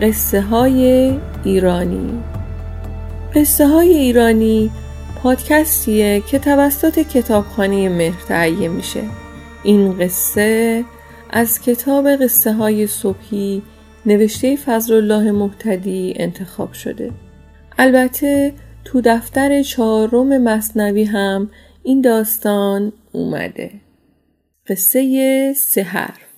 قصه 0.00 0.40
های 0.40 1.14
ایرانی. 1.44 2.22
قصه 3.34 3.66
های 3.66 3.88
ایرانی 3.88 4.70
پادکستیه 5.22 6.22
که 6.30 6.38
توسط 6.38 6.98
کتابخانه 6.98 7.88
مهر 7.88 8.22
تهیه 8.28 8.68
میشه. 8.68 9.02
این 9.62 9.98
قصه 9.98 10.84
از 11.30 11.62
کتاب 11.62 12.08
قصه 12.08 12.52
های 12.52 12.86
صبحی 12.86 13.62
نوشته 14.06 14.56
فضل 14.56 14.94
الله 14.94 15.32
محتدی 15.32 16.14
انتخاب 16.16 16.72
شده. 16.72 17.10
البته 17.78 18.54
تو 18.84 19.00
دفتر 19.04 19.62
چهارم 19.62 20.42
مصنوی 20.42 21.04
هم 21.04 21.50
این 21.82 22.00
داستان 22.00 22.92
اومده. 23.12 23.70
قصه 24.68 25.52
سه 25.56 25.82
حرف. 25.82 26.28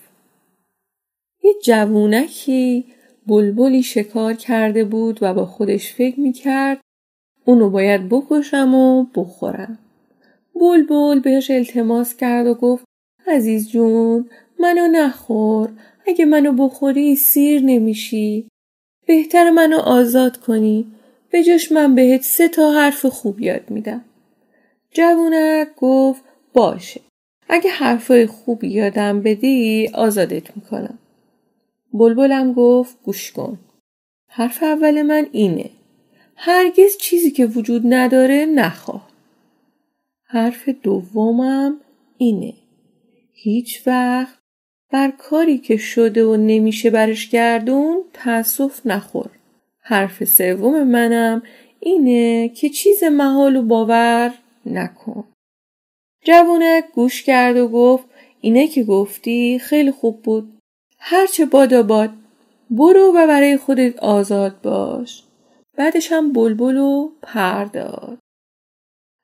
یه 1.44 1.54
جوونکی 1.64 2.84
بلبلی 3.30 3.82
شکار 3.82 4.34
کرده 4.34 4.84
بود 4.84 5.18
و 5.22 5.34
با 5.34 5.46
خودش 5.46 5.94
فکر 5.94 6.20
می‌کرد 6.20 6.80
اونو 7.44 7.70
باید 7.70 8.08
بکشم 8.08 8.74
و 8.74 9.06
بخورم. 9.14 9.78
بلبل 10.54 11.20
بهش 11.20 11.50
التماس 11.50 12.16
کرد 12.16 12.46
و 12.46 12.54
گفت 12.54 12.84
عزیز 13.26 13.68
جون 13.68 14.30
منو 14.58 14.88
نخور 14.88 15.68
اگه 16.06 16.24
منو 16.24 16.52
بخوری 16.52 17.16
سیر 17.16 17.62
نمیشی. 17.62 18.48
بهتر 19.06 19.50
منو 19.50 19.78
آزاد 19.78 20.36
کنی. 20.36 20.86
به 21.30 21.42
جاش 21.42 21.72
من 21.72 21.94
بهت 21.94 22.22
سه 22.22 22.48
تا 22.48 22.72
حرف 22.72 23.06
خوب 23.06 23.40
یاد 23.40 23.70
میدم. 23.70 24.04
جوونک 24.90 25.68
گفت 25.76 26.22
باشه. 26.54 27.00
اگه 27.48 27.70
حرفای 27.70 28.26
خوب 28.26 28.64
یادم 28.64 29.20
بدی 29.22 29.90
آزادت 29.94 30.56
می‌کنم. 30.56 30.98
بلبلم 31.92 32.52
گفت 32.52 33.02
گوش 33.02 33.32
کن. 33.32 33.58
حرف 34.28 34.62
اول 34.62 35.02
من 35.02 35.26
اینه. 35.32 35.70
هرگز 36.36 36.96
چیزی 37.00 37.30
که 37.30 37.46
وجود 37.46 37.82
نداره 37.84 38.46
نخواه. 38.46 39.08
حرف 40.24 40.68
دومم 40.68 41.80
اینه. 42.18 42.54
هیچ 43.32 43.82
وقت 43.86 44.38
بر 44.90 45.10
کاری 45.10 45.58
که 45.58 45.76
شده 45.76 46.24
و 46.24 46.36
نمیشه 46.36 46.90
برش 46.90 47.30
گردون 47.30 48.04
تأسف 48.12 48.86
نخور. 48.86 49.30
حرف 49.80 50.24
سوم 50.24 50.82
منم 50.82 51.42
اینه 51.80 52.48
که 52.48 52.68
چیز 52.68 53.04
محال 53.04 53.56
و 53.56 53.62
باور 53.62 54.34
نکن. 54.66 55.24
جوونک 56.24 56.84
گوش 56.94 57.22
کرد 57.22 57.56
و 57.56 57.68
گفت 57.68 58.04
اینه 58.40 58.68
که 58.68 58.84
گفتی 58.84 59.58
خیلی 59.58 59.90
خوب 59.90 60.22
بود. 60.22 60.59
هرچه 61.00 61.46
بادا 61.46 61.82
باد 61.82 62.10
برو 62.70 63.12
و 63.16 63.26
برای 63.26 63.56
خودت 63.56 63.98
آزاد 63.98 64.60
باش. 64.60 65.22
بعدش 65.76 66.12
هم 66.12 66.32
بلبل 66.32 66.76
و 66.76 67.10
پر 67.22 67.64
داد. 67.64 68.18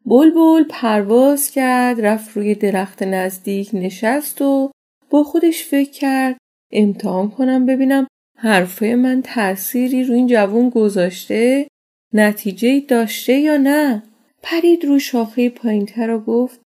بلبل 0.06 0.65
پرواز 0.69 1.50
کرد 1.50 2.00
رفت 2.00 2.36
روی 2.36 2.54
درخت 2.54 3.03
نزدیک 3.03 3.70
نشست 3.72 4.42
و 4.42 4.70
با 5.10 5.25
خودش 5.25 5.65
فکر 5.65 5.91
کرد 5.91 6.36
امتحان 6.72 7.31
کنم 7.31 7.66
ببینم 7.66 8.06
حرفای 8.38 8.94
من 8.94 9.22
تأثیری 9.22 10.04
روی 10.04 10.16
این 10.16 10.26
جوون 10.26 10.70
گذاشته 10.70 11.69
نتیجه 12.12 12.81
داشته 12.81 13.32
یا 13.32 13.56
نه. 13.56 14.03
پرید 14.42 14.84
رو 14.84 14.98
شاخه 14.98 15.48
پایینتر 15.48 16.10
و 16.10 16.20
گفت 16.20 16.60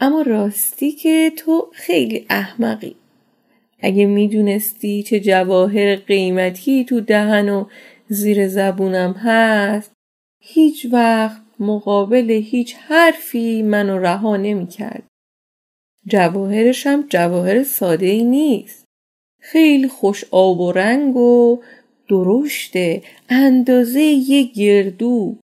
اما 0.00 0.22
راستی 0.22 0.92
که 0.92 1.32
تو 1.36 1.70
خیلی 1.72 2.26
احمقی. 2.30 2.96
اگه 3.84 4.06
می‌دونستی 4.06 5.02
چه 5.02 5.20
جواهر 5.20 5.96
قیمتی 5.96 6.84
تو 6.84 7.00
دهن 7.00 7.48
و 7.48 7.64
زیر 8.08 8.48
زبونم 8.48 9.12
هست 9.12 9.92
هیچ 10.42 10.86
وقت 10.92 11.42
مقابل 11.58 12.30
هیچ 12.30 12.74
حرفی 12.74 13.62
منو 13.62 13.98
رها 13.98 14.36
نمی‌کرد. 14.36 15.02
جواهرشم 16.06 17.04
جواهر 17.08 17.62
ساده 17.62 18.06
ای 18.06 18.24
نیست. 18.24 18.84
خیلی 19.40 19.88
خوش 19.88 20.24
آب 20.30 20.60
و 20.60 20.72
رنگ 20.72 21.16
و 21.16 21.62
درشته 22.08 23.02
اندازه 23.28 24.02
یه 24.02 24.42
گردو 24.42 25.36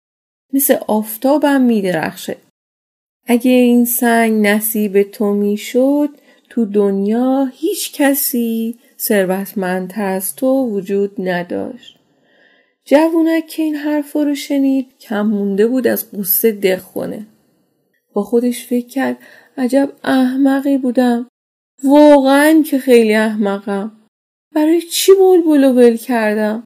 مثل 0.54 0.76
آفتابم 0.88 1.62
میدرخشه. 1.62 2.38
اگه 3.28 3.52
این 3.52 3.86
سنگ 3.86 4.48
نصیب 4.48 5.04
تو 5.04 5.34
می‌شد 5.34 6.10
تو 6.50 6.66
دنیا 6.66 7.50
هیچ 7.54 7.94
کسی 7.94 8.80
ثروتمندتر 9.00 10.06
از 10.06 10.36
تو 10.36 10.48
وجود 10.48 11.12
نداشت. 11.18 12.00
جوونک 12.86 13.48
که 13.48 13.64
این 13.64 13.76
حرف 13.76 14.14
رو 14.14 14.36
شنید 14.36 14.98
کم 15.00 15.22
مونده 15.22 15.68
بود 15.68 15.88
از 15.88 16.12
قصه 16.12 16.52
دق 16.52 16.82
کنه. 16.82 17.28
با 18.14 18.24
خودش 18.24 18.66
فکر 18.66 18.88
کرد 18.88 19.18
عجب 19.58 19.92
احمقی 20.04 20.78
بودم. 20.78 21.28
واقعا 21.84 22.64
که 22.66 22.80
خیلی 22.80 23.14
احمقم. 23.14 23.92
برای 24.56 24.82
چی 24.82 25.12
بلبل 25.14 25.64
و 25.64 25.74
ول 25.74 25.98
کردم؟ 25.98 26.64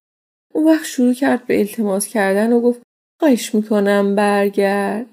اون 0.53 0.65
وقت 0.65 0.85
شروع 0.85 1.13
کرد 1.13 1.45
به 1.47 1.59
التماس 1.59 2.07
کردن 2.07 2.53
و 2.53 2.61
گفت 2.61 2.81
خواهش 3.19 3.55
می‌کنم 3.55 4.15
برگرد. 4.15 5.05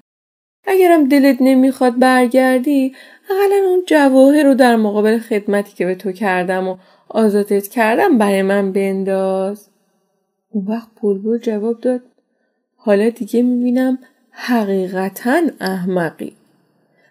اگرم 0.65 1.07
دلت 1.07 1.37
نمی‌خواد 1.39 1.99
برگردی 1.99 2.95
اقلا 3.29 3.67
اون 3.69 3.83
جواهر 3.87 4.43
رو 4.43 4.53
در 4.53 4.75
مقابل 4.75 5.17
خدمتی 5.17 5.73
که 5.75 5.85
به 5.85 5.95
تو 5.95 6.11
کردم 6.11 6.67
و 6.67 6.77
آزادت 7.09 7.67
کردم 7.67 8.17
برای 8.17 8.41
من 8.41 8.71
بنداز. 8.71 9.67
اون 10.49 10.65
وقت 10.67 10.87
بلبل 11.03 11.37
جواب 11.37 11.81
داد 11.81 12.01
حالا 12.75 13.09
دیگه 13.09 13.41
می‌بینم 13.41 13.99
حقیقتا 14.31 15.41
احمقی. 15.59 16.33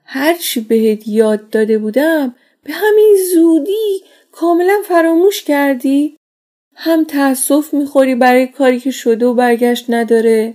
هرچی 0.05 0.61
بهت 0.61 1.09
یاد 1.09 1.51
داده 1.51 1.79
بودم 1.79 2.35
به 2.65 2.73
همین 2.73 3.17
زودی 3.35 4.03
کاملا 4.33 4.83
فراموش 4.85 5.45
کردی. 5.45 6.17
هم 6.75 7.05
تأسف 7.05 7.75
می‌خوری 7.75 8.15
برای 8.15 8.47
کاری 8.47 8.81
که 8.81 8.91
شده 8.91 9.27
و 9.27 9.35
برگشت 9.35 9.87
نداره. 9.89 10.55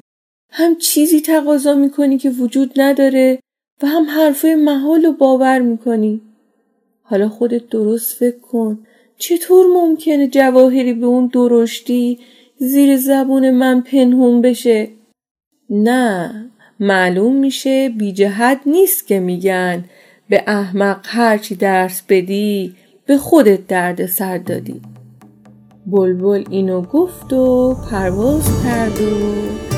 هم 0.57 0.75
چیزی 0.75 1.21
تقاضا 1.21 1.73
می‌کنی 1.73 2.17
که 2.17 2.29
وجود 2.29 2.71
نداره 2.75 3.39
و 3.83 3.87
هم 3.87 4.05
حرفای 4.05 4.55
محال 4.55 5.05
و 5.05 5.11
باور 5.11 5.59
می‌کنی. 5.59 6.21
حالا 7.03 7.29
خودت 7.29 7.69
درست 7.69 8.15
فکر 8.15 8.39
کن. 8.39 8.79
چطور 9.17 9.65
ممکنه 9.73 10.27
جواهری 10.27 10.93
به 10.93 11.05
اون 11.05 11.27
درشتی 11.27 12.19
زیر 12.57 12.97
زبون 12.97 13.51
من 13.51 13.81
پنهون 13.81 14.41
بشه؟ 14.41 14.87
نه 15.69 16.45
معلوم 16.79 17.35
میشه 17.35 17.89
بی 17.89 18.13
جهت 18.13 18.59
نیست 18.65 19.07
که 19.07 19.19
میگن. 19.19 19.83
به 20.29 20.43
احمق 20.47 20.99
هرچی 21.03 21.55
درس 21.55 22.01
بدی 22.09 22.75
به 23.05 23.17
خودت 23.17 23.67
درد 23.67 24.05
سر 24.05 24.37
دادی. 24.37 24.81
بلبل 25.87 26.43
اینو 26.49 26.81
گفت 26.81 27.33
و 27.33 27.75
پرواز 27.91 28.63
کرد 28.63 29.01
و 29.01 29.74